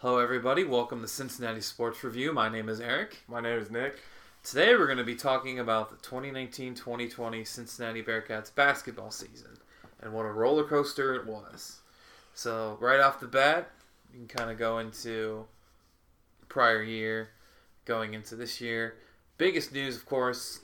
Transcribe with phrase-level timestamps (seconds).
[0.00, 0.64] Hello, everybody.
[0.64, 2.32] Welcome to Cincinnati Sports Review.
[2.32, 3.18] My name is Eric.
[3.28, 3.98] My name is Nick.
[4.42, 9.58] Today, we're going to be talking about the 2019 2020 Cincinnati Bearcats basketball season
[10.00, 11.80] and what a roller coaster it was.
[12.32, 13.72] So, right off the bat,
[14.10, 15.44] you can kind of go into
[16.48, 17.28] prior year,
[17.84, 18.94] going into this year.
[19.36, 20.60] Biggest news, of course,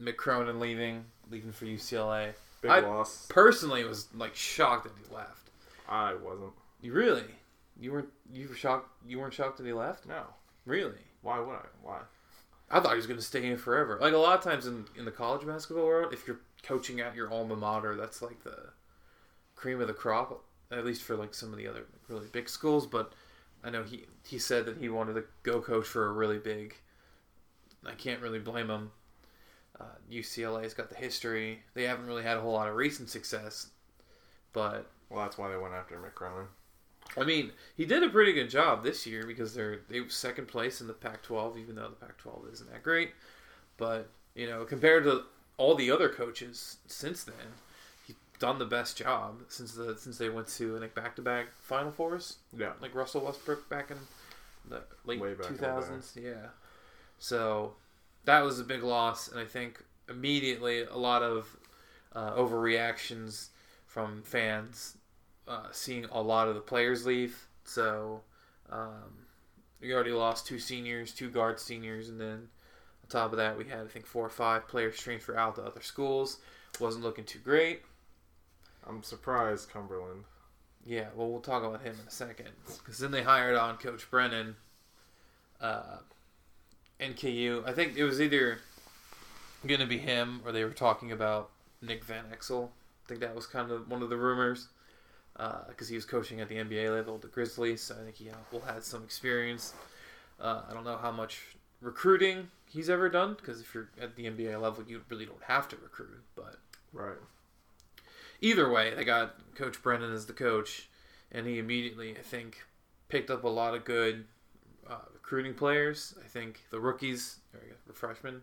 [0.00, 2.32] Mick Cronin leaving, leaving for UCLA.
[2.62, 3.26] Big I- loss.
[3.28, 5.50] Personally, was like shocked that he left.
[5.86, 6.54] I wasn't.
[6.80, 7.24] You really?
[7.78, 8.08] You weren't?
[8.32, 8.88] You were shocked?
[9.06, 10.06] You weren't shocked that he left?
[10.06, 10.22] No.
[10.64, 11.00] Really?
[11.22, 11.66] Why would I?
[11.82, 12.00] Why?
[12.70, 13.98] I thought he was going to stay in forever.
[14.00, 17.14] Like a lot of times in, in the college basketball world, if you're coaching at
[17.14, 18.70] your alma mater, that's like the
[19.54, 20.44] cream of the crop.
[20.70, 22.86] At least for like some of the other really big schools.
[22.86, 23.12] But
[23.62, 26.74] I know he he said that he wanted to go coach for a really big.
[27.86, 28.90] I can't really blame him.
[29.78, 31.62] Uh, UCLA's got the history.
[31.74, 33.68] They haven't really had a whole lot of recent success,
[34.52, 36.46] but Well, that's why they went after Mick Cronin.
[37.16, 40.48] I mean, he did a pretty good job this year because they're they were second
[40.48, 43.12] place in the Pac-12, even though the Pac-12 isn't that great.
[43.76, 45.22] But you know, compared to
[45.56, 47.34] all the other coaches since then,
[48.06, 52.38] he's done the best job since the since they went to think back-to-back Final Fours,
[52.56, 52.72] Yeah.
[52.80, 53.98] like Russell Westbrook back in
[54.68, 56.16] the late Way back in two thousands.
[56.20, 56.48] Yeah,
[57.18, 57.74] so
[58.24, 61.56] that was a big loss, and I think immediately a lot of
[62.12, 63.48] uh, overreactions
[63.86, 64.96] from fans
[65.46, 67.46] uh, seeing a lot of the players leave.
[67.64, 68.22] So
[68.70, 69.26] um,
[69.80, 72.48] we already lost two seniors, two guard seniors, and then
[73.02, 75.62] on top of that, we had I think four or five players transfer out to
[75.62, 76.38] other schools.
[76.80, 77.82] Wasn't looking too great.
[78.86, 80.24] I'm surprised Cumberland.
[80.86, 82.50] Yeah, well, we'll talk about him in a second.
[82.66, 84.56] Because then they hired on Coach Brannen,
[85.60, 85.98] uh,
[87.00, 87.66] NKU.
[87.66, 88.58] I think it was either
[89.66, 92.68] going to be him or they were talking about Nick Van Exel.
[93.04, 94.68] I think that was kind of one of the rumors.
[95.36, 97.82] Because he was coaching at the NBA level, the Grizzlies.
[97.82, 99.74] So I think he will had some experience.
[100.40, 101.40] Uh, I don't know how much
[101.80, 103.34] recruiting he's ever done.
[103.34, 106.22] Because if you're at the NBA level, you really don't have to recruit.
[106.36, 106.56] But
[106.92, 107.18] Right.
[108.40, 110.88] either way, they got Coach Brannen as the coach,
[111.32, 112.64] and he immediately, I think,
[113.08, 114.26] picked up a lot of good
[114.88, 116.14] uh, recruiting players.
[116.24, 118.42] I think the rookies, or freshmen,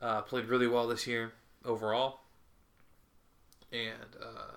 [0.00, 1.32] uh, played really well this year
[1.64, 2.20] overall,
[3.72, 4.52] and uh,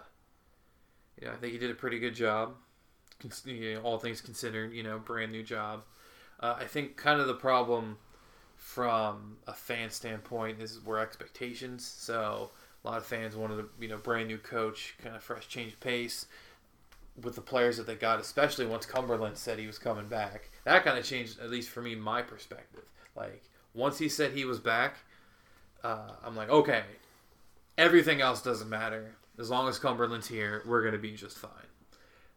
[1.22, 2.56] yeah, I think he did a pretty good job.
[3.84, 5.84] All things considered, you know, brand new job.
[6.40, 7.98] Uh, I think kind of the problem
[8.56, 11.86] from a fan standpoint is were expectations.
[11.86, 12.52] So
[12.84, 15.74] a lot of fans wanted a you know brand new coach, kind of fresh change
[15.74, 16.28] of pace
[17.22, 20.50] with the players that they got, especially once Cumberland said he was coming back.
[20.64, 22.86] That kind of changed, at least for me, my perspective.
[23.16, 23.44] Like
[23.74, 24.96] once he said he was back,
[25.84, 26.84] uh, I'm like, okay,
[27.78, 30.64] everything else doesn't matter as long as Cumberland's here.
[30.66, 31.52] We're gonna be just fine.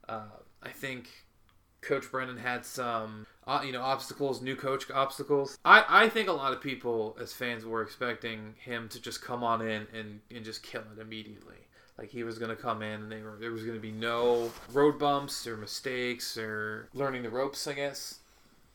[0.09, 0.23] Uh,
[0.63, 1.09] I think
[1.83, 5.59] Coach Brannen had some, uh, you know, obstacles, new coach obstacles.
[5.65, 9.43] I, I think a lot of people as fans were expecting him to just come
[9.43, 11.57] on in and, and just kill it immediately.
[11.99, 13.93] Like he was going to come in and they were, there was going to be
[13.93, 18.21] no road bumps or mistakes or learning the ropes, I guess.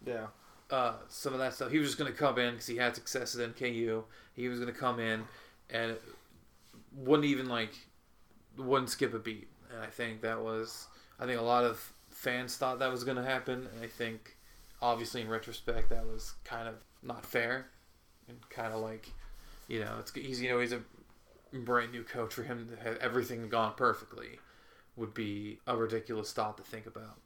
[0.06, 0.28] Yeah.
[0.70, 1.72] Uh, some of that stuff.
[1.72, 4.04] He was just going to come in because he had success at NKU.
[4.36, 5.24] He was going to come in
[5.70, 5.96] and
[6.94, 7.72] wouldn't even like,
[8.58, 9.48] wouldn't skip a beat.
[9.72, 10.88] And I think that was,
[11.20, 13.68] I think a lot of fans thought that was going to happen.
[13.74, 14.38] And I think,
[14.82, 17.68] obviously, in retrospect, that was kind of not fair
[18.28, 19.12] and kind of like,
[19.68, 20.82] you know, it's he's you know he's a
[21.54, 24.40] brand new coach for him to have everything gone perfectly
[24.96, 27.20] would be a ridiculous thought to think about.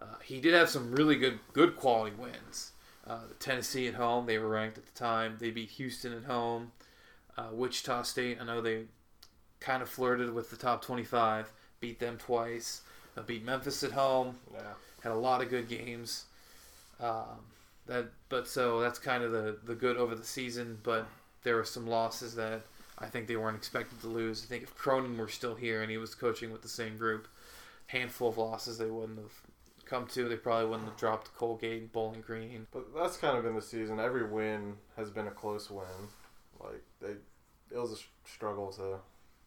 [0.00, 2.72] Uh, he did have some really good good quality wins.
[3.06, 5.36] Uh, Tennessee at home, they were ranked at the time.
[5.38, 6.72] They beat Houston at home.
[7.36, 8.84] Uh, Wichita State, I know they
[9.60, 11.50] kind of flirted with the top 25,
[11.80, 12.82] beat them twice.
[13.16, 14.60] Uh, beat Memphis at home, Yeah.
[15.02, 16.26] had a lot of good games.
[17.00, 17.44] Um,
[17.86, 20.78] that, but so that's kind of the the good over the season.
[20.82, 21.06] But
[21.42, 22.62] there were some losses that
[22.98, 24.44] I think they weren't expected to lose.
[24.44, 27.26] I think if Cronin were still here and he was coaching with the same group,
[27.86, 29.32] handful of losses they wouldn't have
[29.86, 30.28] come to.
[30.28, 32.66] They probably wouldn't have dropped Colgate, Bowling Green.
[32.70, 33.98] But that's kind of been the season.
[33.98, 35.86] Every win has been a close win.
[36.60, 37.12] Like they,
[37.74, 38.98] it was a struggle to,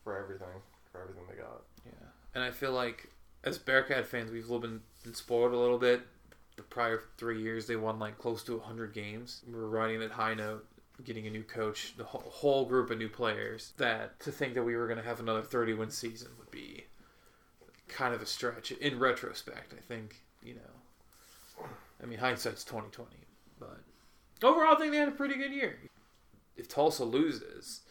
[0.03, 0.61] for everything,
[0.91, 1.61] for everything they got.
[1.85, 3.09] Yeah, and I feel like
[3.43, 6.01] as Bearcat fans, we've been, been spoiled a little bit.
[6.55, 9.41] The prior three years, they won like close to 100 games.
[9.47, 10.65] We were riding that high note,
[11.03, 13.73] getting a new coach, the whole, whole group of new players.
[13.77, 16.85] That to think that we were going to have another 30 win season would be
[17.87, 18.71] kind of a stretch.
[18.71, 21.65] In retrospect, I think you know.
[22.01, 23.11] I mean, hindsight's 2020,
[23.59, 23.79] but
[24.41, 25.79] overall, I think they had a pretty good year.
[26.57, 27.81] If Tulsa loses,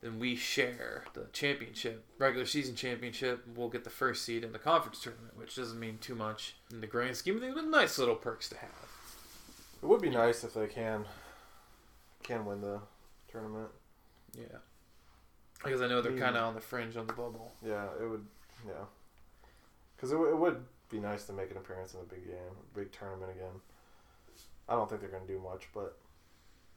[0.00, 3.44] then we share the championship, regular season championship.
[3.56, 6.80] We'll get the first seed in the conference tournament, which doesn't mean too much in
[6.80, 8.70] the grand scheme of things, but nice little perks to have.
[9.82, 11.04] It would be nice if they can
[12.22, 12.80] can win the
[13.30, 13.68] tournament.
[14.36, 14.58] Yeah.
[15.62, 17.52] Because I know they're kind of on the fringe on the bubble.
[17.64, 18.24] Yeah, it would.
[18.66, 18.84] Yeah,
[19.96, 22.54] because it, w- it would be nice to make an appearance in the big game,
[22.74, 23.60] big tournament again.
[24.68, 25.96] I don't think they're going to do much, but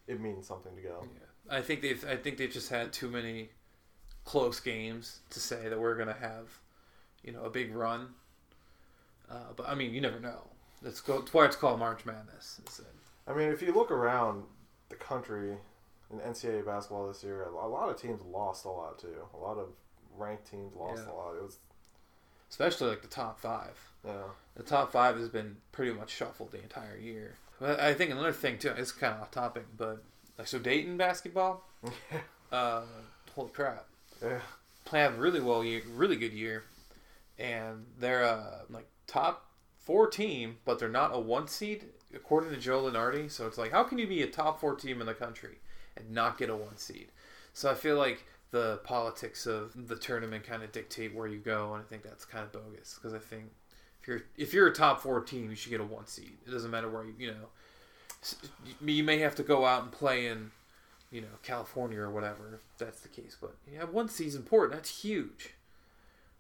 [0.08, 1.04] it means something to go.
[1.04, 1.26] Yeah.
[1.50, 3.50] I think they've I think they've just had too many
[4.26, 6.60] close games to say that we're gonna have,
[7.24, 8.10] you know, a big run.
[9.30, 10.48] Uh, but I mean, you never know.
[10.82, 12.60] That's, go, that's why it's called March Madness.
[13.28, 14.44] I mean, if you look around
[14.90, 15.56] the country
[16.12, 19.16] in NCAA basketball this year, a lot of teams lost a lot too.
[19.34, 19.70] A lot of
[20.18, 21.12] ranked teams lost Yeah.
[21.12, 21.36] a lot.
[21.36, 21.58] It was
[22.50, 23.78] especially like the top five.
[24.06, 24.24] yeah.
[24.56, 27.36] The top five has been pretty much shuffled the entire year.
[27.60, 28.74] But I think another thing too.
[28.76, 30.04] It's kind of off topic, but
[30.42, 31.64] like so Dayton basketball.
[32.52, 32.82] Uh,
[33.34, 33.86] holy crap!
[34.22, 34.42] yeah.
[34.84, 36.66] Play have a really well year, really good year,
[37.40, 39.46] and they're uh like top
[39.80, 43.32] four team, but they're not a one seed according to Joe Lunardi.
[43.32, 45.60] So it's like, how can you be a top four team in the country
[45.96, 47.08] and not get a one seed?
[47.54, 51.74] So I feel like the politics of the tournament kind of dictate where you go,
[51.74, 53.46] and I think that's kind of bogus because I think
[54.02, 56.34] if you're if you're a top four team, you should get a one seed.
[56.46, 57.48] It doesn't matter where you you know.
[58.84, 60.52] You may have to go out and play in,
[61.12, 62.54] you know, California or whatever.
[62.54, 64.74] If that's the case, but yeah, one seed's important.
[64.74, 65.52] That's huge.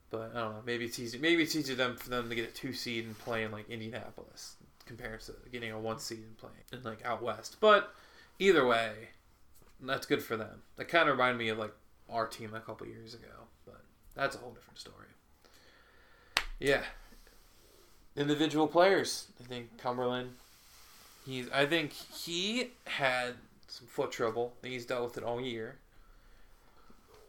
[0.10, 0.62] But I don't know.
[0.66, 1.18] Maybe it's easy.
[1.18, 3.69] Maybe it's easier them for them to get a two seed and play in like
[3.69, 4.56] Indianapolis
[4.86, 7.57] compared to getting a one seed and playing in like out west.
[7.62, 7.94] But
[8.39, 8.92] either way,
[9.80, 10.63] that's good for them.
[10.75, 11.74] That kind of reminded me of like
[12.10, 13.48] our team a couple years ago.
[13.66, 13.81] But
[14.13, 15.07] that's a whole different story.
[16.60, 16.84] Yeah.
[18.16, 19.27] Individual players.
[19.39, 20.31] I think Cumberland.
[21.25, 21.50] He's.
[21.51, 23.35] I think he had
[23.68, 24.53] some foot trouble.
[24.57, 25.77] I think he's dealt with it all year.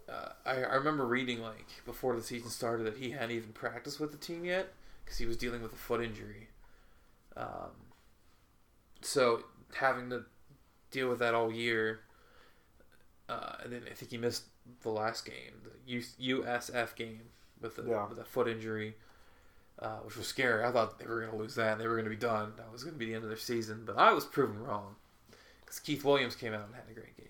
[0.09, 4.01] Uh, I, I remember reading like before the season started that he hadn't even practiced
[4.01, 4.73] with the team yet
[5.05, 6.49] because he was dealing with a foot injury.
[7.37, 7.71] Um,
[9.01, 9.45] so
[9.75, 10.25] having to
[10.91, 12.01] deal with that all year,
[13.29, 14.45] uh, and then I think he missed
[14.83, 15.53] the last game,
[15.87, 17.21] the USF game
[17.61, 18.07] with a, Yeah.
[18.09, 18.97] with a foot injury,
[19.79, 20.65] uh, which was scary.
[20.65, 22.53] I thought they were going to lose that and they were going to be done.
[22.57, 24.97] That was going to be the end of their season, but I was proven wrong
[25.61, 27.27] because Keith Williams came out and had a great game.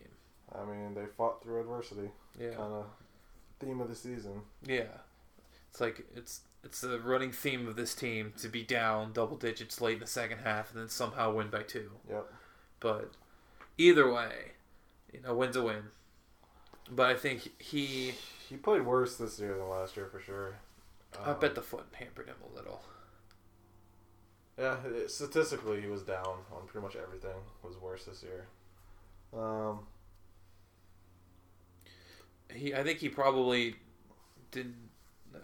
[0.55, 2.11] I mean, they fought through adversity.
[2.39, 2.51] Yeah.
[2.51, 2.87] Kind of
[3.61, 4.43] theme of the season.
[4.67, 4.99] Yeah,
[5.71, 9.81] it's like it's it's the running theme of this team to be down double digits
[9.81, 11.91] late in the second half and then somehow win by two.
[12.09, 12.27] Yep.
[12.81, 13.13] But
[13.79, 14.53] either way,
[15.13, 15.85] you know, win's a win.
[16.91, 18.15] But I think he,
[18.49, 20.57] He played worse this year than last year for sure.
[21.21, 22.83] I Um, bet the foot hampered him a little.
[24.59, 24.77] Yeah,
[25.07, 27.37] statistically, he was down on pretty much everything.
[27.63, 28.47] Was worse this year.
[29.33, 29.87] Um,
[32.55, 33.77] He, I think he probably
[34.51, 34.75] did.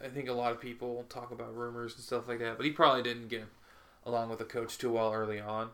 [0.05, 2.73] I think a lot of people talk about rumors and stuff like that, but he
[2.73, 3.45] probably didn't get
[4.05, 5.71] along with the coach too well early on.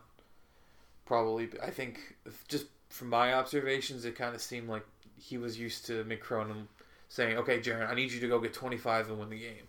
[1.05, 2.15] Probably, I think
[2.47, 4.85] just from my observations, it kind of seemed like
[5.17, 6.67] he was used to Mick Cronin
[7.09, 9.67] saying, "Okay, Jarron, I need you to go get 25 and win the game."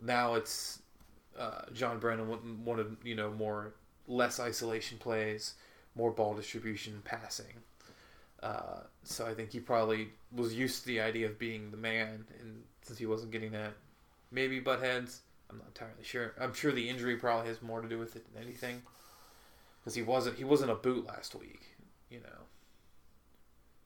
[0.00, 0.82] Now it's
[1.38, 3.74] uh, John Brannen wanted you know more
[4.06, 5.54] less isolation plays,
[5.94, 7.62] more ball distribution, passing.
[8.42, 12.26] Uh, so I think he probably was used to the idea of being the man,
[12.40, 13.72] and since he wasn't getting that,
[14.30, 15.22] maybe butt heads.
[15.48, 16.34] I'm not entirely sure.
[16.40, 18.82] I'm sure the injury probably has more to do with it than anything,
[19.80, 21.62] because he wasn't he wasn't a boot last week.
[22.10, 22.44] You know,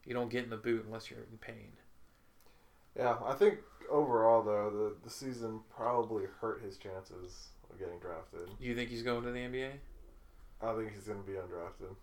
[0.05, 1.73] you don't get in the boot unless you're in pain.
[2.97, 3.59] Yeah, I think
[3.91, 8.49] overall though, the the season probably hurt his chances of getting drafted.
[8.61, 9.71] You think he's going to the NBA?
[10.63, 11.95] I think he's going to be undrafted.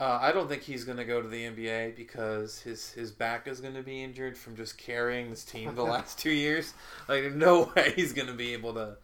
[0.00, 3.48] Uh, I don't think he's going to go to the NBA because his his back
[3.48, 6.74] is going to be injured from just carrying this team the last two years.
[7.08, 8.96] Like, there's no way he's going to be able to,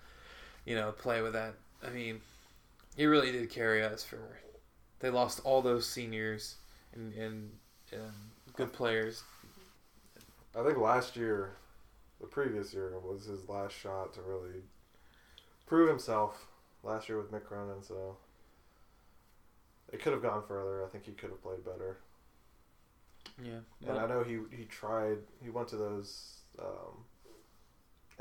[0.65, 1.55] you know, play with that.
[1.85, 2.21] I mean,
[2.97, 4.39] he really did carry us for.
[5.01, 6.57] They lost all those seniors
[6.95, 7.51] and and,
[7.93, 8.13] and
[8.55, 9.25] good players.
[10.59, 11.57] I think last year,
[12.21, 14.63] the previous year, was his last shot to really
[15.67, 16.47] prove himself.
[16.83, 18.17] Last year with Mick Cronin, so
[19.93, 20.85] it could have gone further.
[20.85, 21.99] I think he could have played better.
[23.43, 25.19] Yeah, And I know he he tried.
[25.43, 27.05] He went to those um,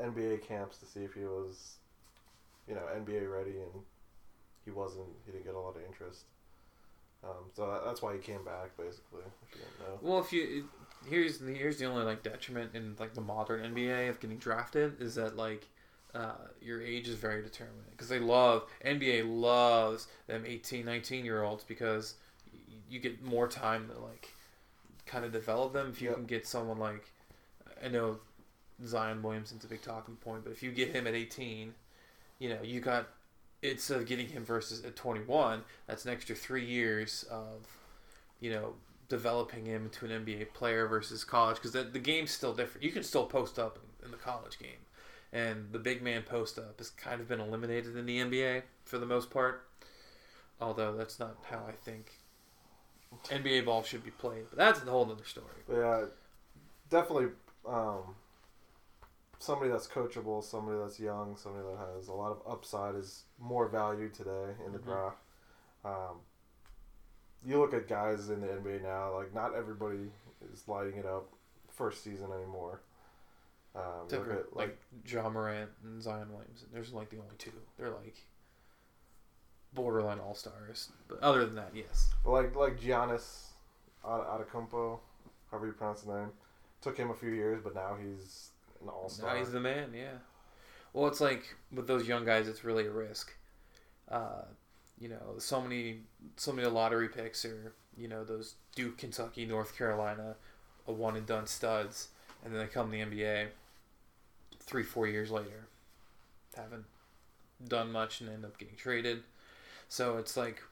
[0.00, 1.74] NBA camps to see if he was,
[2.66, 3.82] you know, NBA ready, and
[4.64, 5.08] he wasn't.
[5.26, 6.24] He didn't get a lot of interest.
[7.22, 9.22] Um, so that, that's why he came back, basically.
[9.42, 9.98] If you didn't know.
[10.00, 10.68] Well, if you
[11.08, 15.00] here's the, here's the only like detriment in like the modern NBA of getting drafted
[15.00, 15.66] is that like
[16.14, 21.42] uh, your age is very determinant because they love NBA loves them 18, 19 year
[21.42, 22.14] olds because
[22.52, 24.32] y- you get more time to like
[25.06, 25.88] kind of develop them.
[25.90, 26.16] If you Yep.
[26.16, 27.10] can get someone like,
[27.84, 28.18] I know
[28.86, 31.74] Zion Williamson's a big talking point, but if you get him at 18,
[32.38, 33.08] you know, you got
[33.62, 37.66] instead of getting him versus at 21, that's an extra three years of,
[38.40, 38.74] you know,
[39.08, 42.84] developing him into an NBA player versus college because the, the game's still different.
[42.84, 44.82] You can still post up in, in the college game,
[45.32, 48.98] and the big man post up has kind of been eliminated in the NBA for
[48.98, 49.66] the most part.
[50.60, 52.12] Although that's not how I think
[53.30, 55.46] NBA ball should be played, but that's a whole other story.
[55.70, 56.06] Yeah,
[56.90, 57.28] definitely
[57.66, 58.14] um,
[59.38, 63.68] somebody that's coachable, somebody that's young, somebody that has a lot of upside is more
[63.68, 64.84] valued today in the Mhm.
[64.84, 65.16] draft.
[65.84, 66.20] Um,
[67.46, 70.10] you look at guys in the NBA now, like not everybody
[70.52, 71.28] is lighting it up
[71.70, 72.80] first season anymore.
[73.76, 76.68] Um, look at for, like Ja Morant and Zion Williamson.
[76.72, 77.50] There's like the only two.
[77.78, 78.16] They're like
[79.74, 80.90] borderline all stars.
[81.08, 82.10] But other than that, yes.
[82.24, 83.48] But like like Giannis
[84.04, 84.98] Ad- Adetokounmpo,
[85.50, 86.30] however you pronounce the name.
[86.82, 88.50] Took him a few years, but now he's
[88.82, 89.36] an all Now star.
[89.38, 90.18] he's the man, yeah.
[90.92, 93.32] Well, it's like with those young guys, it's really a risk.
[94.08, 94.42] Uh,
[94.98, 96.00] you know, so many,
[96.36, 100.36] so many lottery picks are, you know, those Duke, Kentucky, North Carolina,
[100.86, 102.08] a one and done studs,
[102.44, 103.48] and then they come to the NBA.
[104.60, 105.66] Three, four years later,
[106.56, 106.84] haven't
[107.68, 109.22] done much and end up getting traded.
[109.88, 110.62] So it's like,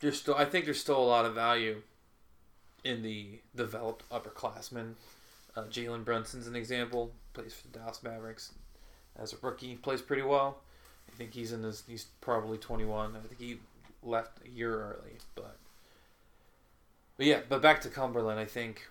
[0.00, 1.82] there's still, I think there's still a lot of value
[2.84, 4.94] in the developed upperclassmen
[5.56, 7.12] uh, Jalen Brunson's an example.
[7.32, 8.52] Plays for the Dallas Mavericks
[9.16, 9.76] as a rookie.
[9.76, 10.58] Plays pretty well.
[11.12, 11.82] I think he's in his.
[11.86, 13.16] He's probably 21.
[13.16, 13.58] I think he
[14.02, 15.56] left a year early, but
[17.16, 17.40] but yeah.
[17.48, 18.88] But back to Cumberland, I think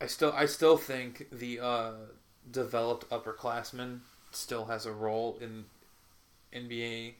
[0.00, 1.92] I still I still think the uh,
[2.50, 5.64] developed upperclassman still has a role in
[6.54, 7.14] NBA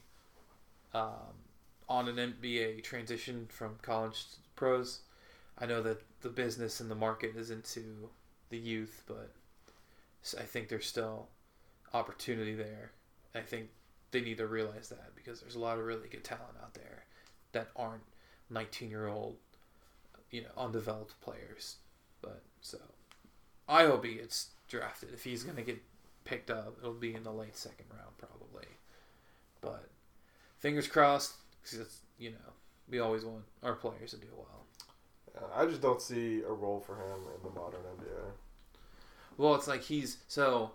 [0.93, 1.35] um,
[1.87, 5.01] on an NBA transition from college to pros.
[5.57, 8.09] I know that the business and the market is into
[8.49, 9.31] the youth, but
[10.39, 11.27] I think there's still
[11.93, 12.91] opportunity there.
[13.35, 13.69] I think
[14.11, 17.05] they need to realize that because there's a lot of really good talent out there
[17.53, 18.03] that aren't
[18.49, 19.37] 19 year old,
[20.29, 21.77] you know, undeveloped players.
[22.21, 22.77] But so
[23.67, 25.13] I hope he gets drafted.
[25.13, 25.81] If he's gonna get
[26.25, 28.67] picked up, it'll be in the late second round probably.
[29.61, 29.89] But
[30.59, 32.53] fingers crossed, because it's you know
[32.89, 34.65] we always want our players to do well.
[35.55, 38.31] I just don't see a role for him in the modern NBA.
[39.37, 40.71] Well, it's like he's so.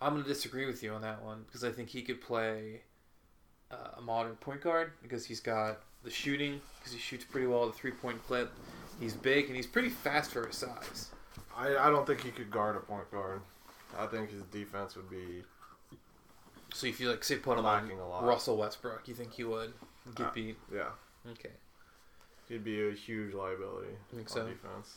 [0.00, 2.82] I'm gonna disagree with you on that one because I think he could play
[3.70, 7.66] uh, a modern point guard because he's got the shooting because he shoots pretty well
[7.66, 8.52] the three point clip.
[9.00, 11.10] He's big and he's pretty fast for his size.
[11.56, 13.40] I, I don't think he could guard a point guard.
[13.98, 15.42] I think his defense would be
[16.74, 18.24] So if you like say put him on a lot.
[18.24, 19.72] Russell Westbrook, you think he would
[20.14, 20.56] get Uh, beat?
[20.72, 20.90] Yeah,
[21.30, 21.50] Okay.
[22.48, 24.46] he'd be a huge liability I think so.
[24.46, 24.96] defense.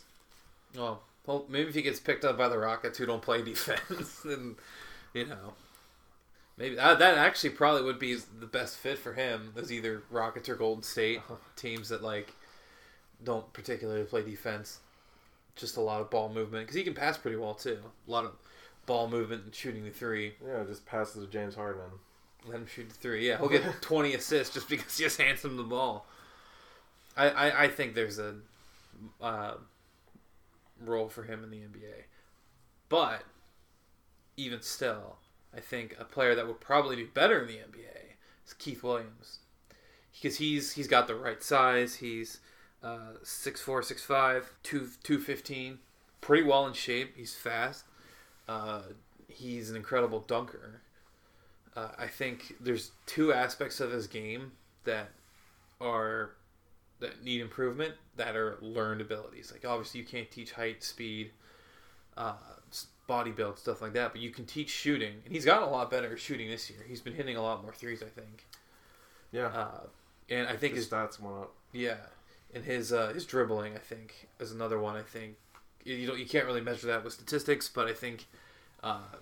[0.76, 4.22] Well, well, maybe if he gets picked up by the Rockets who don't play defense,
[4.24, 4.56] then
[5.14, 5.54] you know,
[6.58, 9.54] maybe uh, that actually probably would be the best fit for him.
[9.56, 11.22] As either Rockets or Golden State
[11.56, 12.34] teams that like
[13.24, 14.80] don't particularly play defense,
[15.56, 17.80] just a lot of ball movement because he can pass pretty well too.
[18.08, 18.32] A lot of
[18.86, 20.34] ball movement and shooting the three.
[20.46, 21.82] Yeah, just passes to James Harden.
[22.46, 23.28] Let him shoot the three.
[23.28, 26.06] Yeah, he'll get 20 assists just because he just hands him the ball.
[27.16, 28.36] I, I, I think there's a
[29.22, 29.56] uh,
[30.84, 32.06] role for him in the NBA.
[32.90, 33.24] But
[34.42, 35.18] even still,
[35.56, 39.40] I think a player that would probably do better in the NBA is Keith Williams.
[40.14, 41.96] Because he's he's got the right size.
[41.96, 42.40] He's
[42.84, 45.80] uh, 6'4", 6'5", 2, 215.
[46.20, 47.16] Pretty well in shape.
[47.16, 47.86] He's fast.
[48.48, 48.82] Uh,
[49.28, 50.82] he's an incredible dunker.
[51.76, 54.52] Uh, I think there's two aspects of his game
[54.84, 55.10] that
[55.80, 56.32] are
[57.00, 59.52] that need improvement that are learned abilities.
[59.52, 61.32] Like obviously you can't teach height, speed,
[62.16, 62.36] uh,
[63.16, 65.92] body build, stuff like that, but you can teach shooting, and he's gotten a lot
[65.92, 66.80] better at shooting this year.
[66.88, 68.46] He's been hitting a lot more threes, I think.
[69.32, 69.82] Yeah, Uh,
[70.30, 71.52] and I think his his stats went up.
[71.74, 71.98] yeah,
[72.54, 74.96] and his uh, his dribbling, I think, is another one.
[74.96, 75.36] I think
[75.84, 78.28] you don't you can't really measure that with statistics, but I think
[78.84, 79.16] uh,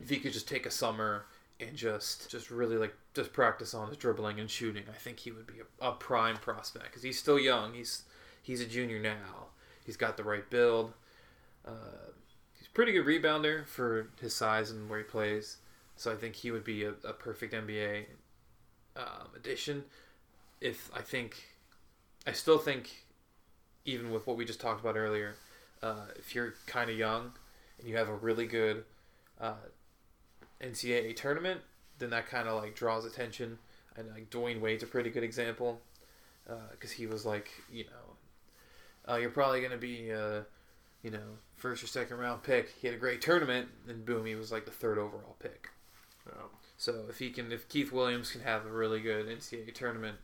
[0.00, 1.26] if he could just take a summer
[1.60, 5.30] and just just really like just practice on his dribbling and shooting, I think he
[5.30, 7.74] would be a, a prime prospect because he's still young.
[7.74, 8.02] He's
[8.42, 9.50] he's a junior now.
[9.86, 10.92] He's got the right build.
[11.66, 12.10] Uh,
[12.74, 15.58] pretty good rebounder for his size and where he plays.
[15.96, 18.06] So I think he would be a, a perfect NBA
[18.96, 19.84] um, addition.
[20.60, 21.44] If I think,
[22.26, 23.04] I still think,
[23.84, 25.36] even with what we just talked about earlier,
[25.82, 27.32] uh, if you're kind of young
[27.78, 28.84] and you have a really good
[29.40, 29.54] uh,
[30.60, 31.60] NCAA tournament,
[31.98, 33.58] then that kind of like draws attention.
[33.96, 35.80] And like Dwyane Wade's a pretty good example
[36.72, 38.14] because he was like you know
[39.08, 40.40] uh, you're probably going to be, uh,
[41.04, 42.70] you know, first or second round pick.
[42.80, 45.68] He had a great tournament, and boom, he was like the third overall pick.
[46.26, 46.46] Yeah.
[46.78, 50.16] So if he can, if Keith Williams can have a really good NCAA tournament,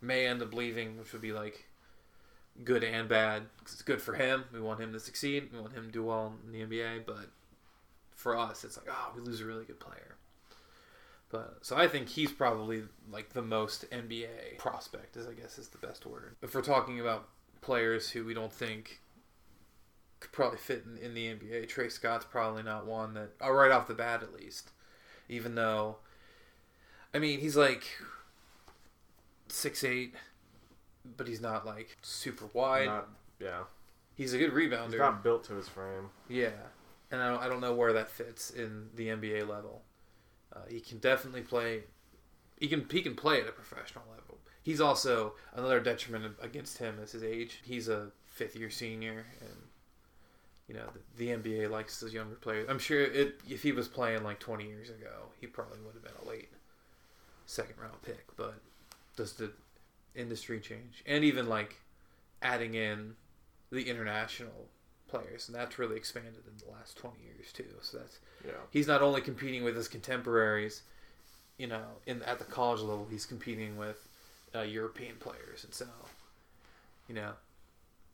[0.00, 1.68] may end up leaving, which would be like
[2.64, 3.44] good and bad.
[3.62, 4.44] 'cause it's good for him.
[4.52, 5.52] We want him to succeed.
[5.52, 7.00] We want him to do well in the NBA.
[7.00, 7.28] But
[8.14, 10.16] for us, it's like, oh, we lose a really good player.
[11.30, 15.68] But so I think he's probably like the most NBA prospect, is I guess is
[15.68, 16.36] the best word.
[16.42, 17.28] If we're talking about
[17.60, 19.00] players who we don't think
[20.24, 23.70] could probably fit in, in the NBA, Tre Scott's probably not one that, uh, right
[23.70, 24.70] off the bat at least.
[25.28, 25.96] Even though,
[27.12, 27.84] I mean, he's like
[29.48, 30.14] six eight,
[31.16, 32.86] but he's not like super wide.
[32.86, 33.08] Not,
[33.40, 33.62] yeah.
[34.14, 34.90] he's a good rebounder.
[34.90, 36.10] He's not built to his frame.
[36.28, 36.50] Yeah,
[37.10, 39.82] and I don't, I don't know where that fits in the NBA level.
[40.54, 41.84] Uh, he can definitely play.
[42.58, 44.38] He can he can play at a professional level.
[44.62, 47.60] He's also another detriment against him is his age.
[47.64, 49.56] He's a fifth year senior, and
[50.68, 52.68] you know the, the NBA likes those younger players.
[52.68, 56.02] I'm sure it if he was playing like 20 years ago, he probably would have
[56.02, 56.48] been a late
[57.46, 58.26] second round pick.
[58.36, 58.54] But
[59.16, 59.52] does the
[60.14, 61.02] industry change?
[61.06, 61.76] And even like
[62.42, 63.14] adding in
[63.70, 64.68] the international
[65.08, 67.64] players, and that's really expanded in the last 20 years too.
[67.82, 68.52] So that's Yeah.
[68.70, 70.82] he's not only competing with his contemporaries,
[71.58, 74.08] you know, in at the college level, he's competing with
[74.54, 75.86] uh, European players, and so,
[77.08, 77.32] you know,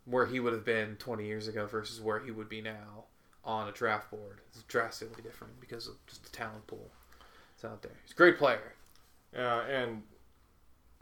[0.04, 3.04] where he would have been 20 years ago versus where he would be now
[3.44, 6.90] on a draft board is drastically different because of just the talent pool
[7.60, 7.92] that's out there.
[8.02, 8.74] He's a great player.
[9.34, 10.02] Yeah, and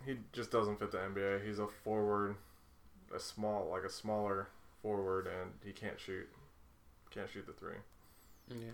[0.04, 1.46] he just doesn't fit the NBA.
[1.46, 2.36] He's a forward,
[3.14, 4.48] a small, like a smaller
[4.82, 6.28] forward, and he can't shoot.
[7.10, 7.76] Can't shoot the three.
[8.48, 8.72] Yeah,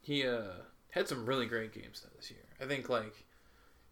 [0.00, 2.40] he uh had some really great games this year.
[2.60, 3.24] I think like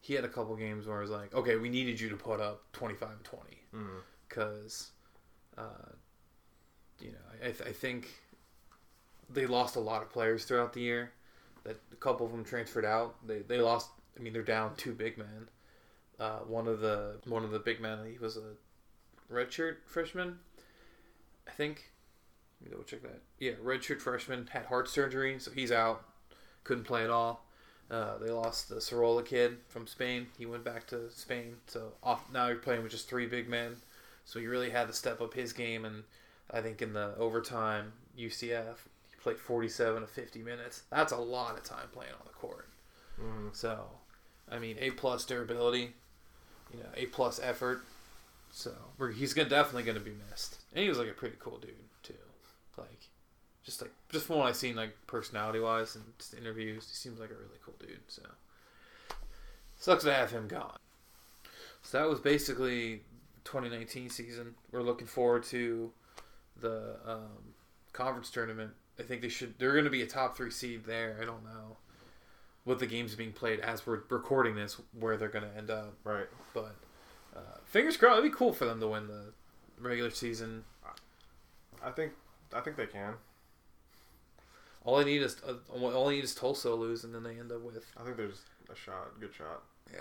[0.01, 2.41] he had a couple games where I was like, okay, we needed you to put
[2.41, 3.51] up 25 and 20.
[3.75, 3.87] Mm.
[4.29, 4.91] because
[5.59, 5.93] uh,
[7.01, 8.09] you know I, th- I think
[9.29, 11.13] they lost a lot of players throughout the year.
[11.65, 13.17] That a couple of them transferred out.
[13.27, 13.91] They they lost.
[14.17, 15.49] I mean, they're down two big men.
[16.19, 18.55] Uh, one of the one of the big men he was a
[19.33, 20.39] redshirt freshman,
[21.47, 21.91] I think.
[22.61, 23.21] Let me double check that.
[23.39, 26.05] Yeah, redshirt freshman had heart surgery, so he's out.
[26.65, 27.45] Couldn't play at all.
[27.91, 30.27] Uh, they lost the Sorolla kid from Spain.
[30.39, 33.77] He went back to Spain, so off now you're playing with just three big men.
[34.27, 36.03] So he really had to step up his game, and
[36.51, 38.77] I think in the overtime UCF
[39.09, 40.83] he played 47 to 50 minutes.
[40.91, 42.69] That's a lot of time playing on the court.
[43.21, 43.55] Mm.
[43.57, 43.87] So,
[44.51, 45.95] I mean, A plus durability,
[46.73, 47.85] you know, A plus effort.
[48.51, 51.59] So we're, he's gonna definitely gonna be missed, and he was like a pretty cool
[51.59, 52.15] dude too.
[52.77, 53.09] Like,
[53.65, 57.21] just like just from what I've seen, like personality wise and just interviews, he seems
[57.21, 58.01] like a really cool dude.
[58.09, 58.23] So
[59.79, 60.79] sucks to have him gone.
[61.83, 63.03] So that was basically
[63.47, 64.55] 2019 season.
[64.71, 65.91] We're looking forward to
[66.61, 67.55] the um,
[67.93, 68.73] conference tournament.
[68.99, 69.59] I think they should.
[69.59, 71.19] They're going to be a top three seed there.
[71.21, 71.77] I don't know
[72.67, 75.95] with the games being played as we're recording this where they're going to end up.
[76.05, 76.27] Right.
[76.53, 76.75] But
[77.35, 78.19] uh, fingers crossed.
[78.19, 79.33] It'd be cool for them to win the
[79.81, 80.65] regular season.
[81.83, 82.13] I think.
[82.53, 83.15] I think they can.
[84.85, 87.51] All I need is uh, all I need is Tulsa lose, and then they end
[87.51, 89.19] up with I think there's a shot.
[89.21, 89.63] Good shot.
[89.93, 90.01] yeah.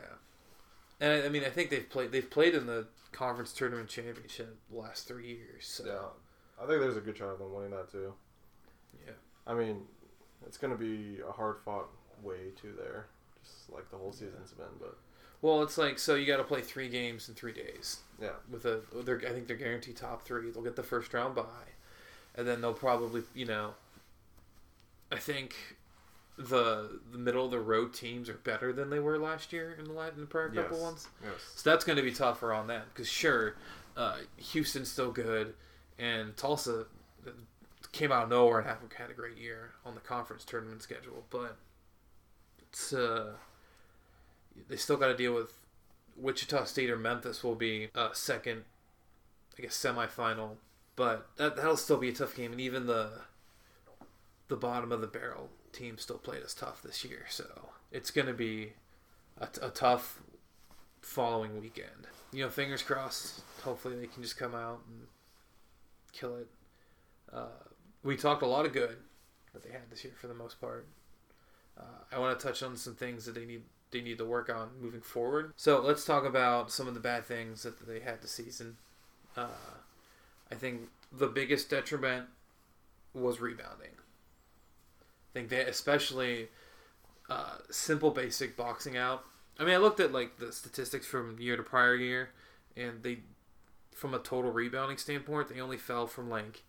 [0.99, 2.11] And I, I mean, I think they've played.
[2.11, 5.65] They've played in the conference tournament championship the last three years.
[5.67, 6.63] So Yeah.
[6.63, 8.13] I think there's a good chance of them winning that too.
[9.05, 9.13] yeah.
[9.47, 9.83] I mean,
[10.45, 11.89] it's going to be a hard fought
[12.23, 13.07] way to there,
[13.43, 14.65] just like the whole season's been.
[14.79, 14.97] But
[15.41, 17.99] Well, it's like so you got to play three games in three days.
[18.21, 20.49] yeah, With a, they're, I think they're guaranteed top three.
[20.51, 21.73] They'll get the first round bye,
[22.35, 23.73] and then they'll probably, you know,
[25.11, 25.55] I think
[26.37, 29.85] the the middle of the road teams are better than they were last year in
[29.85, 30.81] the in the prior couple Yes.
[30.83, 31.07] ones.
[31.23, 33.55] yes, So that's going to be tougher on them because sure,
[33.95, 35.53] uh, Houston's still good,
[35.97, 36.85] and Tulsa
[37.25, 37.31] uh,
[37.93, 41.23] came out of nowhere and have, had a great year on the conference tournament schedule,
[41.29, 41.55] but
[42.61, 43.33] it's uh,
[44.67, 45.57] they still got to deal with
[46.17, 48.63] Wichita State or Memphis will be a second,
[49.57, 50.57] I guess semifinal,
[50.97, 53.21] but that that'll still be a tough game, and even the
[54.49, 58.27] the bottom of the barrel team still played us tough this year, so it's going
[58.27, 58.73] to be
[59.39, 60.21] a, a tough
[61.01, 62.07] following weekend.
[62.31, 63.41] You know, fingers crossed.
[63.63, 65.07] Hopefully, they can just come out and
[66.11, 66.47] kill it.
[67.31, 67.47] Uh,
[68.03, 68.97] we talked a lot of good
[69.53, 70.87] that they had this year for the most part.
[71.77, 74.49] Uh, I want to touch on some things that they need they need to work
[74.49, 75.53] on moving forward.
[75.55, 78.77] So let's talk about some of the bad things that they had this season.
[79.37, 79.47] Uh,
[80.51, 82.25] I think the biggest detriment
[83.13, 83.91] was rebounding.
[85.35, 86.47] I think they especially
[87.29, 89.25] uh, simple basic boxing out
[89.59, 92.29] I mean, I looked at like the statistics from year to prior year,
[92.75, 93.19] and they
[93.93, 96.63] from a total rebounding standpoint, they only fell from like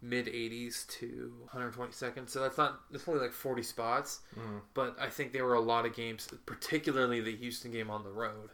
[0.00, 2.30] mid 80s to 122nd.
[2.30, 4.20] So that's not that's only like 40 spots.
[4.38, 4.60] Mm.
[4.74, 8.12] But I think there were a lot of games, particularly the Houston game on the
[8.12, 8.50] road,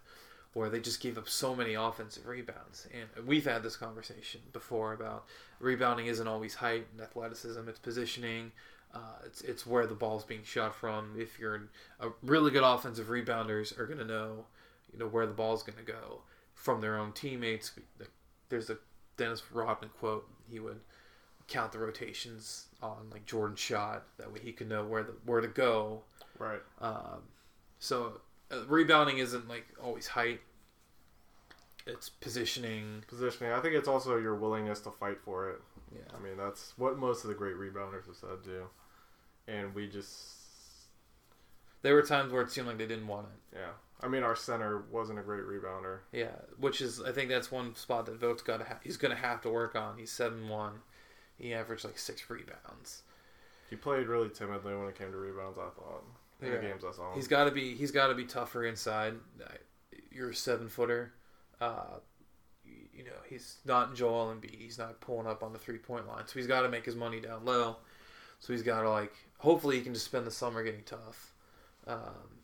[0.54, 2.88] where they just gave up so many offensive rebounds.
[2.94, 5.26] And we've had this conversation before about
[5.60, 8.52] rebounding isn't always height and athleticism; it's positioning.
[8.94, 11.14] Uh, it's it's where the ball's being shot from.
[11.18, 11.68] If you're
[12.00, 14.46] a really good offensive rebounders are going to know,
[14.92, 16.20] you know where the ball's going to go
[16.54, 17.72] from their own teammates.
[18.48, 18.78] There's a
[19.16, 20.28] Dennis Rodman quote.
[20.48, 20.80] He would
[21.48, 24.04] count the rotations on like Jordan's shot.
[24.18, 26.02] That way he could know where the where to go.
[26.38, 26.60] Right.
[26.80, 27.22] Um,
[27.80, 30.40] so uh, rebounding isn't like always height.
[31.86, 33.04] It's positioning.
[33.08, 33.52] Positioning.
[33.52, 35.60] I think it's also your willingness to fight for it.
[35.92, 36.16] Yeah.
[36.16, 38.64] I mean, that's what most of the great rebounders have said too.
[39.46, 40.14] And we just,
[41.82, 43.58] There were times where it seemed like they didn't want it.
[43.58, 43.70] yeah.
[44.02, 46.00] I mean, our center wasn't a great rebounder.
[46.12, 49.14] Yeah, which is I think that's one spot that Vogt's got to ha- he's going
[49.14, 49.96] to have to work on.
[49.96, 50.80] He's seven one.
[51.38, 53.02] He averaged like six rebounds.
[53.70, 55.56] He played really timidly when it came to rebounds.
[55.58, 56.02] I thought
[56.42, 56.56] in Yeah.
[56.56, 57.14] the games I saw him.
[57.16, 59.14] He's got to be he's got to be tougher inside.
[60.10, 61.14] You're a seven footer.
[61.60, 61.98] Uh,
[62.66, 64.58] you- you know he's not Joel Embiid.
[64.60, 66.26] He's not pulling up on the three point line.
[66.26, 67.76] So he's got to make his money down low.
[68.44, 71.32] So he's got to like hopefully he can just spend the summer getting tough.
[71.86, 72.42] Um,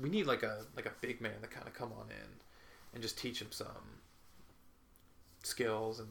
[0.00, 2.30] we need like a like a big man to kind of come on in
[2.94, 4.00] and just teach him some
[5.42, 6.08] skills and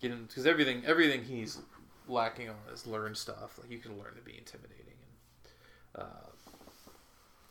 [0.00, 1.58] get him because everything everything he's
[2.08, 3.56] lacking on is learn stuff.
[3.62, 4.96] Like you can learn to be intimidating
[5.94, 6.30] and uh,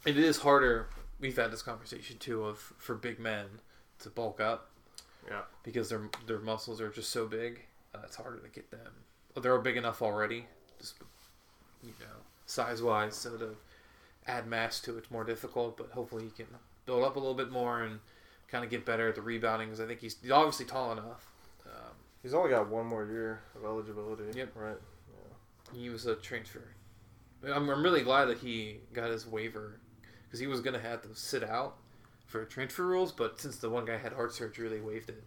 [0.06, 0.90] it is harder.
[1.22, 3.46] We've had this conversation too of for big men
[4.00, 4.70] to bulk up
[5.30, 5.44] yeah.
[5.64, 7.62] because their their muscles are just so big.
[7.96, 8.92] Uh, it's harder to get them.
[9.36, 10.46] They're big enough already,
[10.80, 10.96] just
[11.84, 12.08] you know,
[12.46, 13.16] size wise.
[13.16, 13.56] So to
[14.28, 15.78] add mass to it's more difficult.
[15.78, 16.48] But hopefully he can
[16.86, 18.00] build up a little bit more and
[18.48, 19.70] kind of get better at the rebounding.
[19.70, 21.30] Because I think he's, he's obviously tall enough.
[21.66, 24.38] Um, He's only got one more year of eligibility.
[24.38, 24.50] Yep.
[24.56, 24.78] Right.
[25.74, 26.64] he was a transfer.
[27.46, 29.80] I'm, I'm really glad that he got his waiver
[30.26, 31.78] because he was gonna have to sit out
[32.26, 33.12] for transfer rules.
[33.14, 35.24] But since the one guy had heart surgery, they waived it,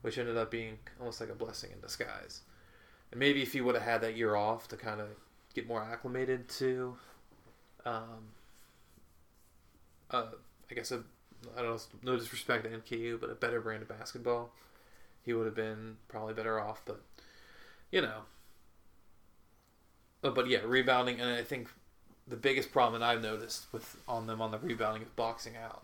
[0.00, 2.40] which ended up being almost like a blessing in disguise.
[3.10, 5.08] And maybe if he would have had that year off to kind of
[5.54, 6.96] get more acclimated to,
[7.84, 8.32] um,
[10.10, 10.26] uh,
[10.70, 11.02] I guess a,
[11.56, 14.50] I don't know, no disrespect to NKU, but a better brand of basketball,
[15.22, 16.82] he would have been probably better off.
[16.84, 17.00] But
[17.90, 18.22] you know,
[20.20, 21.68] but, but yeah, rebounding, and I think
[22.26, 25.82] the biggest problem that I've noticed with on them on the rebounding is boxing out.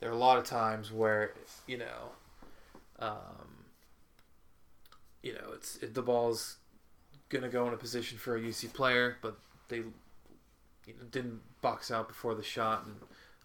[0.00, 1.32] There are a lot of times where
[1.66, 2.10] you know,
[2.98, 3.61] um,
[5.22, 6.56] you know, it's it, the ball's
[7.28, 9.36] gonna go in a position for a UC player, but
[9.68, 12.96] they you know, didn't box out before the shot, and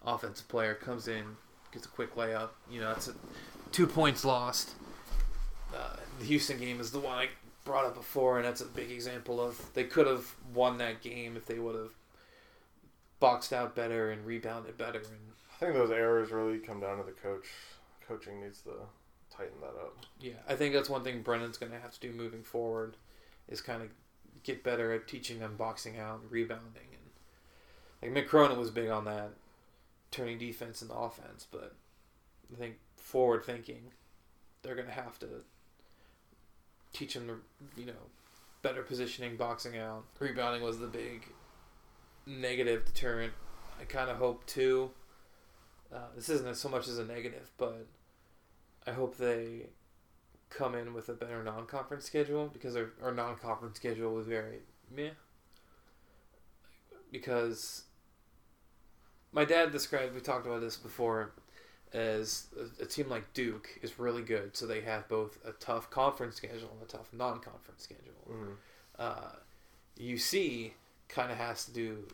[0.04, 1.24] offensive player comes in,
[1.72, 2.50] gets a quick layup.
[2.70, 3.14] You know, it's a,
[3.72, 4.70] two points lost.
[5.74, 7.28] Uh, the Houston game is the one I
[7.64, 11.36] brought up before, and that's a big example of they could have won that game
[11.36, 11.92] if they would have
[13.20, 14.98] boxed out better and rebounded better.
[14.98, 17.46] And I think those errors really come down to the coach.
[18.06, 18.70] Coaching needs to
[19.38, 19.96] tighten that up.
[20.20, 22.96] yeah, I think that's one thing Brannen's going to have to do moving forward
[23.48, 23.88] is kind of
[24.42, 26.88] get better at teaching them boxing out and rebounding.
[28.02, 29.30] And like Mick Cronin was big on that,
[30.10, 31.46] turning defense into offense.
[31.50, 31.74] But
[32.52, 33.92] I think forward thinking,
[34.62, 35.28] they're going to have to
[36.92, 37.42] teach them,
[37.76, 37.92] you know,
[38.62, 40.04] better positioning, boxing out.
[40.18, 41.28] Rebounding was the big
[42.26, 43.32] negative deterrent.
[43.80, 44.90] I kind of hope too.
[45.94, 47.86] Uh, this isn't so much as a negative, but
[48.88, 49.66] I hope they
[50.48, 54.60] come in with a better non-conference schedule because our, our non-conference schedule was very
[54.94, 55.10] meh.
[57.12, 57.84] Because
[59.32, 61.32] my dad described, we talked about this before,
[61.92, 65.90] as a, a team like Duke is really good, so they have both a tough
[65.90, 68.24] conference schedule and a tough non-conference schedule.
[68.30, 68.54] Mm.
[68.98, 69.36] Uh,
[70.00, 70.72] UC
[71.08, 72.04] kind of has to do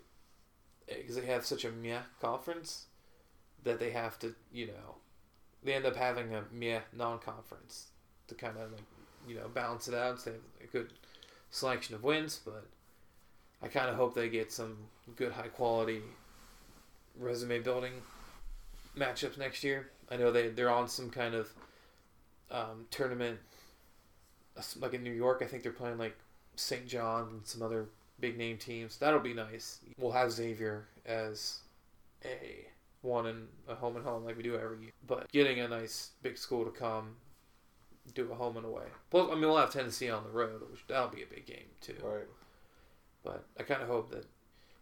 [0.89, 2.87] because they have such a meh conference
[3.63, 4.97] that they have to, you know,
[5.65, 7.89] they end up having a meh non-conference
[8.29, 8.83] to kind of like,
[9.27, 10.25] you know, balance it out.
[10.25, 10.93] They have a good
[11.51, 12.67] selection of wins, but
[13.63, 14.77] I kind of hope they get some
[15.17, 16.03] good, high quality
[17.19, 17.93] resume building
[18.97, 19.91] matchups next year.
[20.11, 21.49] I know they they're on some kind of
[22.51, 23.39] um, tournament,
[24.79, 25.41] like in New York.
[25.43, 26.17] I think they're playing like
[26.57, 26.87] St.
[26.87, 27.87] John and some other
[28.21, 28.99] big name teams.
[28.99, 29.81] That'll be nice.
[29.99, 31.61] We'll have Xavier as
[32.25, 32.67] a
[33.05, 34.91] one and a home and home like we do every year.
[35.07, 37.17] But getting a nice big school to come
[38.15, 38.85] do a home and away.
[39.11, 41.71] Plus, I mean, we'll have Tennessee on the road, which that'll be a big game
[41.81, 41.97] too.
[42.03, 42.29] Right.
[43.23, 44.27] But I kind of hope that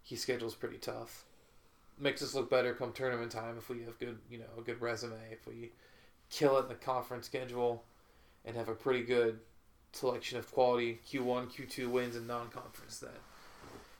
[0.03, 1.25] he schedule's pretty tough.
[1.99, 4.81] Makes us look better come tournament time if we have good, you know, a good
[4.81, 5.15] resume.
[5.31, 5.73] If we
[6.31, 7.85] kill it in the conference schedule
[8.45, 9.39] and have a pretty good
[9.93, 13.21] selection of quality Q1, Q2 wins in non-conference that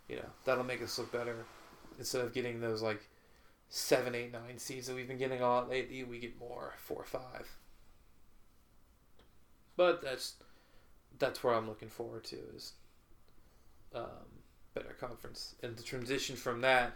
[0.09, 1.45] you know, that'll make us look better
[1.99, 3.01] instead of getting those like
[3.75, 6.05] seven, eight, nine seeds that we've been getting a lot lately.
[6.05, 7.49] We get more four, five.
[9.79, 10.35] But that's
[11.19, 12.75] that's where I'm looking forward to is
[13.95, 14.05] um,
[14.75, 16.93] better conference and the transition from that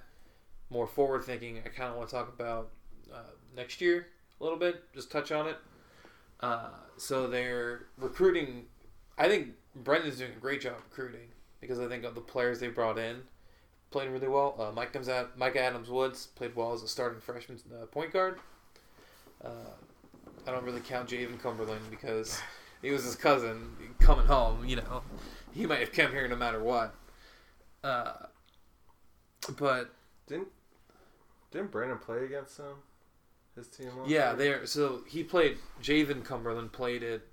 [0.68, 1.58] more forward thinking.
[1.64, 2.68] I kind of want to talk about
[3.12, 4.08] uh, next year
[4.38, 5.56] a little bit, just touch on it.
[6.40, 8.66] Uh, so they're recruiting.
[9.16, 11.28] I think Brannen's doing a great job recruiting
[11.62, 13.22] because I think of the players they brought in
[13.90, 14.54] playing really well.
[14.58, 15.36] Uh, Mike comes out.
[15.38, 18.38] Mike Adams Woods played well as a starting freshman uh, point guard.
[19.44, 19.48] Uh,
[20.46, 22.40] I don't really count Jaevin Cumberland because
[22.82, 24.64] he was his cousin coming home.
[24.64, 25.02] You know,
[25.52, 26.94] he might have come here no matter what.
[27.84, 28.12] Uh,
[29.58, 29.90] but
[30.26, 30.48] Didn't
[31.52, 32.74] didn't Brannen play against him?
[33.54, 33.88] His team.
[34.06, 34.66] yeah, there.
[34.66, 35.56] So he played.
[35.82, 37.26] Jaevin Cumberland played it.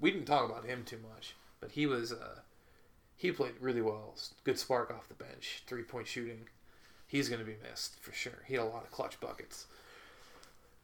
[0.00, 2.12] We didn't talk about him too much, but he was.
[3.22, 4.16] He played really well.
[4.42, 5.62] Good spark off the bench.
[5.68, 6.48] Three point shooting.
[7.06, 8.42] He's going to be missed for sure.
[8.46, 9.66] He had a lot of clutch buckets.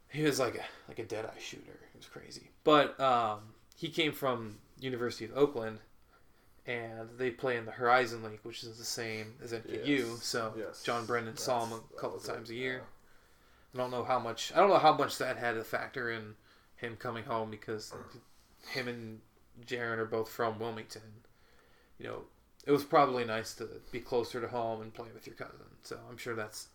[0.09, 1.81] He was like a like a dead eye shooter.
[1.93, 2.51] It was crazy.
[2.63, 3.41] But um,
[3.75, 5.81] he came from University of Oakland,
[6.65, 9.85] and they play in the Horizon League, which is the same as NKU.
[9.85, 10.85] Yes, So yes.
[10.85, 12.83] John Brannen saw him a couple was it, times a year.
[13.75, 13.81] yeah.
[13.81, 14.53] I don't know how much.
[14.55, 16.37] I don't know how much that had a factor in
[16.77, 17.93] him coming home because
[18.69, 19.23] him and
[19.67, 21.03] Jarron are both from Wilmington.
[21.99, 22.23] You know,
[22.67, 25.67] it was probably nice to be closer to home and play with your cousin.
[25.83, 26.69] So I'm sure that's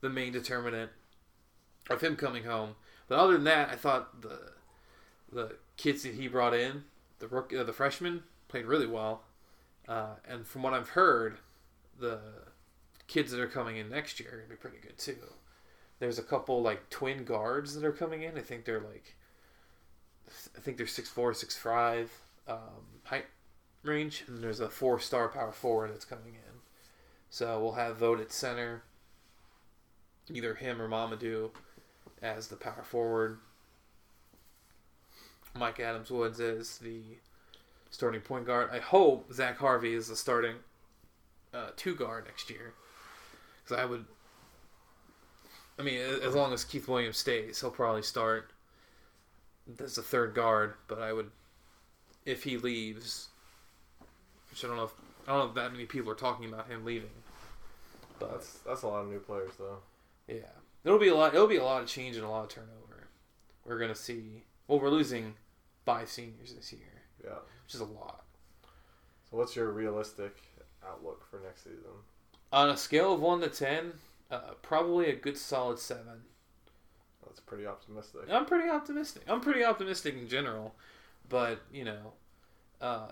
[0.00, 0.90] the main determinant
[1.90, 2.76] of him coming home.
[3.08, 4.52] But other than that, I thought the
[5.32, 6.84] the kids that he brought in,
[7.18, 9.22] the rook, uh, the freshmen, played really well.
[9.88, 11.38] Uh, and from what I've heard,
[11.98, 12.20] the
[13.06, 15.16] kids that are coming in next year are gonna be pretty good too.
[15.98, 18.38] There's a couple like twin guards that are coming in.
[18.38, 19.14] I think they're like,
[20.56, 22.10] I think they're six four, six five
[22.48, 23.26] um, height
[23.84, 26.60] range, and there's a four star power forward that's coming in.
[27.30, 28.82] So we'll have Vogt at center,
[30.32, 31.50] either him or Mamadou
[32.22, 33.38] as the power forward.
[35.56, 37.02] Mike Adams Woods is the
[37.90, 38.70] starting point guard.
[38.72, 40.56] I hope Zach Harvey is the starting
[41.52, 42.74] uh, two guard next year.
[43.62, 44.04] Because I would.
[45.78, 48.52] I mean, as long as Keith Williams stays, he'll probably start
[49.82, 50.74] as the third guard.
[50.88, 51.30] But I would,
[52.24, 53.28] if he leaves,
[54.54, 54.92] which I don't know if
[55.26, 57.10] I don't know if that many people are talking about him leaving.
[58.20, 59.78] But That's that's a lot of new players though.
[60.28, 60.46] yeah,
[60.84, 61.34] it'll be a lot.
[61.34, 63.08] It'll be a lot of change and a lot of turnover.
[63.66, 64.44] We're gonna see.
[64.68, 65.34] Well, we're losing
[65.84, 67.38] five seniors this year, Yeah.
[67.64, 68.24] which is a lot.
[69.28, 70.36] So what's your realistic
[70.86, 71.90] outlook for next season?
[72.52, 73.94] On a scale of one to ten,
[74.30, 76.22] uh, probably a good solid seven.
[77.26, 78.22] That's pretty optimistic.
[78.30, 79.24] I'm pretty optimistic.
[79.26, 80.76] I'm pretty optimistic in general,
[81.28, 82.12] but you know,
[82.80, 83.08] uh,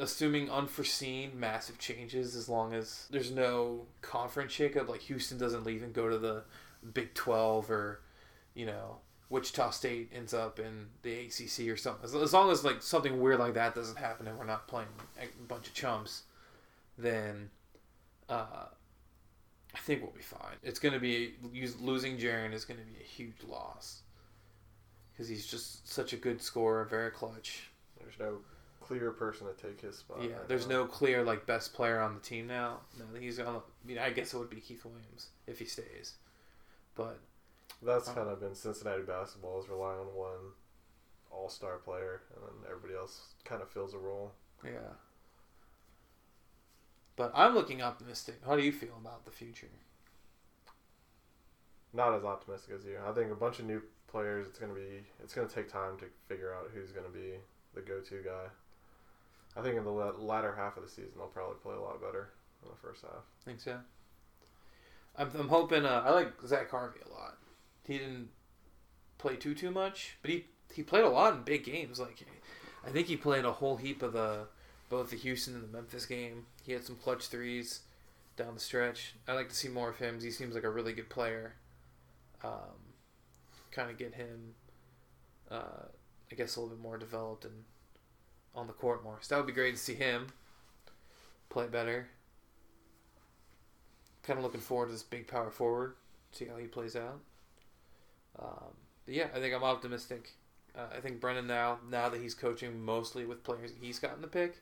[0.00, 5.82] assuming unforeseen massive changes, as long as there's no conference shakeup, like Houston doesn't leave
[5.82, 6.44] and go to the
[6.92, 8.00] Big Twelve, or
[8.54, 8.96] you know,
[9.28, 12.04] Wichita State ends up in the ACC or something.
[12.04, 14.88] As, as long as like something weird like that doesn't happen and we're not playing
[15.20, 16.22] a bunch of chumps,
[16.98, 17.50] then.
[18.28, 18.66] Uh,
[19.74, 20.56] I think we'll be fine.
[20.62, 21.34] It's going to be
[21.80, 24.02] losing Jarron is going to be a huge loss
[25.12, 27.70] because he's just such a good scorer, very clutch.
[28.00, 28.38] There's no
[28.98, 30.18] clear person to take his spot.
[30.22, 30.78] yeah, right there's now.
[30.78, 32.80] no clear like best player on the team now.
[32.98, 33.56] No, he's on.
[33.56, 36.14] I mean, I guess it would be Keith Williams if he stays,
[36.96, 37.18] but
[37.82, 38.14] That's Oh.
[38.14, 40.52] kind of been Cincinnati basketball is relying on one
[41.30, 44.32] all-star player, and then everybody else kind of fills a role.
[44.64, 44.94] yeah.
[47.16, 48.36] But I'm looking optimistic.
[48.46, 49.68] How do you feel about the future?
[51.92, 52.98] Not as optimistic as you.
[53.06, 54.46] I think a bunch of new players.
[54.46, 55.04] It's gonna be.
[55.22, 57.34] It's gonna take time to figure out who's gonna be
[57.74, 58.46] the go-to guy.
[59.56, 62.30] I think in the latter half of the season, they'll probably play a lot better
[62.62, 63.24] than the first half.
[63.44, 63.78] Think so?
[65.16, 65.84] I'm, I'm hoping.
[65.84, 67.36] Uh, I like Zach Harvey a lot.
[67.84, 68.28] He didn't
[69.18, 71.98] play too too much, but he he played a lot in big games.
[71.98, 72.24] Like
[72.86, 74.46] I think he played a whole heap of the
[74.88, 76.46] both the Houston and the Memphis game.
[76.64, 77.80] He had some clutch threes
[78.36, 79.14] down the stretch.
[79.28, 80.20] I like to see more of him.
[80.20, 81.54] He seems like a really good player.
[82.42, 82.94] Um,
[83.70, 84.54] kind of get him,
[85.50, 85.84] uh,
[86.30, 87.64] I guess, a little bit more developed and
[88.54, 89.18] on the court more.
[89.20, 90.28] So that would be great to see him
[91.48, 92.08] play better
[94.22, 95.94] kind of looking forward to this big power forward,
[96.32, 97.20] see how he plays out.
[98.38, 100.30] Um, but yeah, I think I'm optimistic.
[100.76, 104.28] Uh, I think Brannen now, now that he's coaching mostly with players he's gotten to
[104.28, 104.58] pick,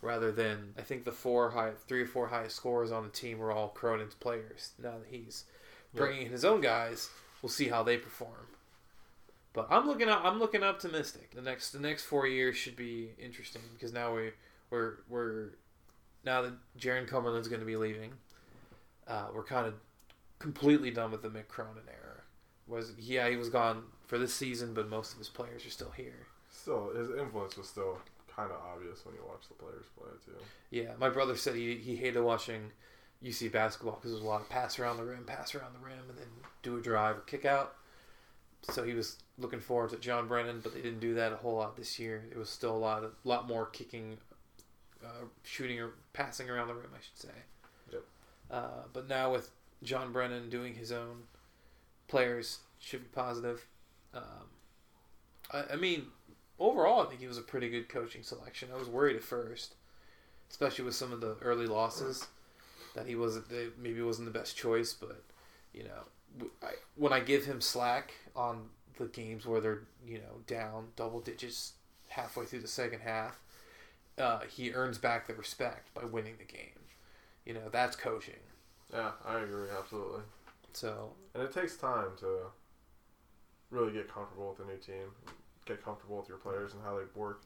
[0.00, 3.38] rather than I think the four high, three or four highest scorers on the team
[3.38, 4.72] were all Cronin's players.
[4.82, 5.44] Now that he's
[5.94, 7.10] bringing in his own guys,
[7.42, 8.46] we'll see how they perform.
[9.52, 10.22] But I'm looking up.
[10.24, 11.34] I'm looking optimistic.
[11.34, 14.30] The next the next four years should be interesting because now we
[14.70, 15.50] we're we're
[16.24, 18.12] now that Jarron Cumberland's going to be leaving,
[19.08, 19.74] uh, we're kind of
[20.38, 22.20] completely done with the Mick Cronin era.
[22.68, 25.90] Was yeah he was gone for this season, but most of his players are still
[25.90, 26.26] here.
[26.48, 27.98] Still, his influence was still
[28.34, 30.40] kind of obvious when you watch the players play too.
[30.70, 32.70] Yeah, my brother said he he hated watching
[33.24, 36.08] UC basketball because there's a lot of pass around the rim, pass around the rim,
[36.08, 36.28] and then
[36.62, 37.74] do a drive or kick out.
[38.62, 41.56] So he was looking forward to John Brannen, but they didn't do that a whole
[41.56, 42.24] lot this year.
[42.30, 44.18] It was still a lot of lot more kicking,
[45.04, 47.38] uh, shooting or passing around the room, I should say.
[47.92, 48.02] Yep.
[48.50, 49.50] Uh, but now with
[49.82, 51.22] John Brannen doing his own,
[52.08, 53.66] players should be positive.
[54.14, 54.48] Um,
[55.52, 56.06] I, I mean,
[56.58, 58.68] overall, I think he was a pretty good coaching selection.
[58.72, 59.74] I was worried at first,
[60.50, 62.26] especially with some of the early losses,
[62.94, 63.46] that he wasn't
[63.78, 64.92] maybe wasn't the best choice.
[64.92, 65.22] But
[65.72, 66.04] you know,
[66.96, 71.72] when I give him slack on the games where they're you know down double digits
[72.08, 73.38] halfway through the second half,
[74.18, 76.78] uh, he earns back the respect by winning the game.
[77.44, 78.34] You know, that's coaching.
[78.92, 80.22] Yeah, I agree absolutely.
[80.72, 82.38] So And it takes time to
[83.70, 85.10] really get comfortable with a new team,
[85.64, 87.42] get comfortable with your players and how they work,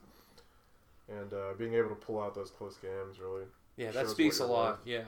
[1.08, 3.44] and uh, being able to pull out those close games really.
[3.76, 4.78] yeah, that speaks a lot.
[4.78, 4.86] worth.
[4.86, 5.04] Yeah,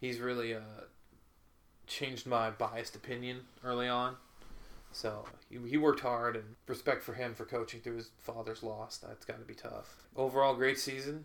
[0.00, 0.60] he's really uh,
[1.92, 4.16] changed my biased opinion early on.
[4.92, 8.98] So he, he worked hard, and respect for him for coaching through his father's loss.
[8.98, 9.96] That's got to be tough.
[10.16, 11.24] Overall, great season.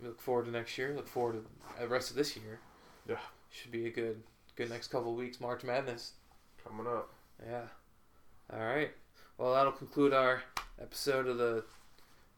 [0.00, 0.92] We look forward to next year.
[0.94, 2.60] Look forward to the rest of this year.
[3.08, 3.16] Yeah.
[3.50, 4.22] should be a good
[4.56, 5.40] good next couple of weeks.
[5.40, 6.12] March Madness.
[6.66, 7.12] Coming up.
[7.44, 7.62] Yeah.
[8.52, 8.90] All right.
[9.38, 10.42] Well, that'll conclude our
[10.80, 11.64] episode of the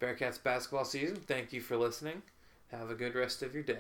[0.00, 1.16] Bearcats basketball season.
[1.16, 2.22] Thank you for listening.
[2.70, 3.78] Have a good rest of your day.